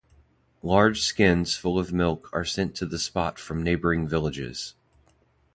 Large 0.63 1.03
skins 1.03 1.53
full 1.55 1.77
of 1.77 1.93
milk 1.93 2.27
are 2.33 2.43
sent 2.43 2.73
to 2.77 2.87
the 2.87 2.97
spot 2.97 3.37
from 3.37 3.61
neighboring 3.61 4.07
villages. 4.07 4.73